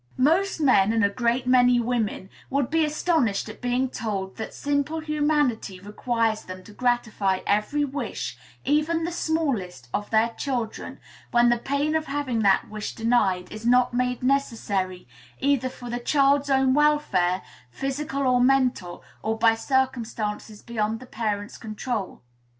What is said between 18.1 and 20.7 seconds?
or mental, or by circumstances